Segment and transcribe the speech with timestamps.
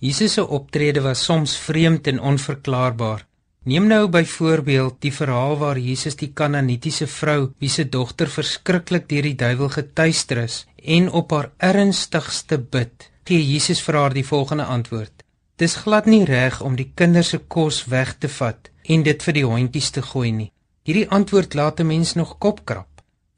[0.00, 3.26] Jesus se optrede was soms vreemd en onverklaarbaar.
[3.68, 9.28] Neem nou byvoorbeeld die verhaal waar Jesus die Kanaanitiese vrou, wie se dogter verskriklik deur
[9.28, 14.64] die duiwel getuister is, en op haar ernstigste bid, gee Jesus vir haar die volgende
[14.64, 15.26] antwoord:
[15.60, 19.36] Dis glad nie reg om die kinders se kos weg te vat en dit vir
[19.36, 20.48] die hondjies te gooi nie.
[20.88, 22.88] Hierdie antwoord laat 'n mens nog kopkrap.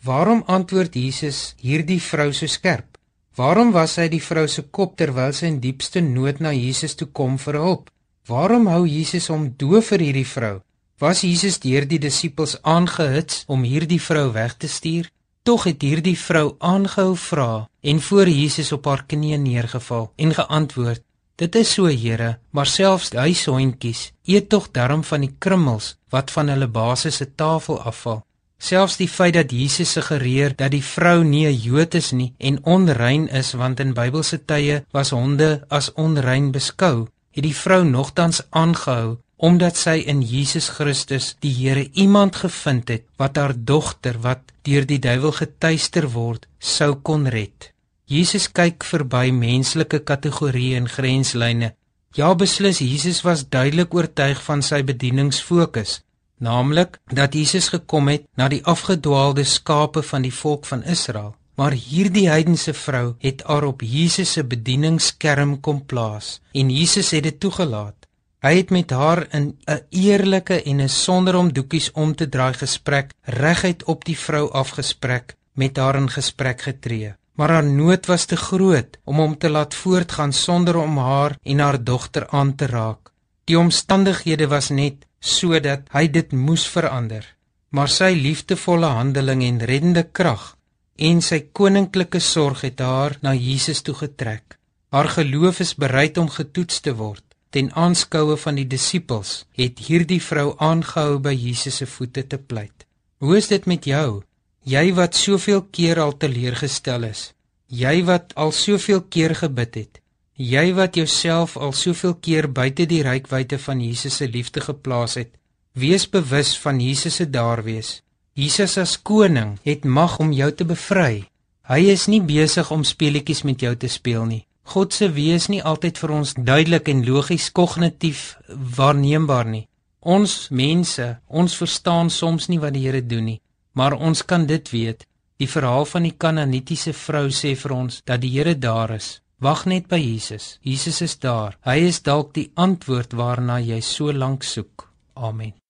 [0.06, 2.91] Waarom antwoord Jesus hierdie vrou so skerp?
[3.36, 7.08] Waarom was hy die vrou se kop terwyl sy in diepste nood na Jesus toe
[7.16, 7.86] kom vir hulp?
[8.28, 10.59] Waarom hou Jesus hom doof vir hierdie vrou?
[11.00, 15.09] Was Jesus deur die disippels aangehits om hierdie vrou weg te stuur?
[15.42, 21.02] Tog het hierdie vrou aangehou vra en voor Jesus op haar knieë neergeval en geantwoord:
[21.37, 26.48] "Dit is so, Here, maar selfs huishondjies eet tog darm van die krummels wat van
[26.48, 28.23] hulle baas se tafel afval."
[28.62, 32.61] Selfs die feit dat Jesus suggereer dat die vrou nie 'n Jood is nie en
[32.75, 38.43] onrein is want in Bybelse tye was honde as onrein beskou, het die vrou nogtans
[38.51, 44.52] aangehou omdat sy in Jesus Christus die Here iemand gevind het wat haar dogter wat
[44.63, 47.73] deur die duiwel getuister word sou kon red.
[48.07, 51.74] Jesus kyk verby menslike kategorieë en grenslyne.
[52.15, 56.02] Ja beslis Jesus was duidelik oortuig van sy bedieningsfokus
[56.43, 61.35] naamlik dat Jesus gekom het na die afgedwaalde skape van die volk van Israel.
[61.54, 67.28] Maar hierdie heidense vrou het haar op Jesus se bedieningskerm kom plaas en Jesus het
[67.28, 67.97] dit toegelaat.
[68.43, 72.54] Hy het met haar in 'n eerlike en 'n sonder om doekies om te draai
[72.54, 77.15] gesprek reguit op die vrou afgespreek met haar in gesprek getree.
[77.34, 81.59] Maar haar nood was te groot om hom te laat voortgaan sonder om haar en
[81.59, 83.12] haar dogter aan te raak.
[83.44, 87.25] Die omstandighede was net sodat hy dit moes verander.
[87.71, 90.53] Maar sy liefdevolle handeling en reddende krag
[90.97, 94.59] en sy koninklike sorg het haar na Jesus toe getrek.
[94.93, 97.25] Haar geloof is bereid om getoets te word.
[97.50, 102.87] Ten aanskoue van die disippels het hierdie vrou aangehou by Jesus se voete te pleit.
[103.19, 104.22] Hoe is dit met jou?
[104.64, 107.32] Jy wat soveel keer al teleurgestel is.
[107.69, 110.01] Jy wat al soveel keer gebid het.
[110.42, 115.30] Jy wat jouself al soveel keer buite die reikwyte van Jesus se liefde geplaas het,
[115.78, 118.00] wees bewus van Jesus se daarwees.
[118.34, 121.28] Jesus as koning het mag om jou te bevry.
[121.70, 124.41] Hy is nie besig om speletjies met jou te speel nie.
[124.66, 129.69] God se wees nie altyd vir ons duidelik en logies kognitief waarneembaar nie.
[130.03, 133.41] Ons mense, ons verstaan soms nie wat die Here doen nie,
[133.78, 135.06] maar ons kan dit weet.
[135.38, 139.22] Die verhaal van die Kanaanitiese vrou sê vir ons dat die Here daar is.
[139.42, 140.58] Wag net by Jesus.
[140.62, 141.56] Jesus is daar.
[141.66, 144.86] Hy is dalk die antwoord waarna jy so lank soek.
[145.19, 145.61] Amen.